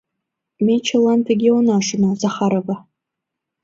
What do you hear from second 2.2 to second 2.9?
Захарова!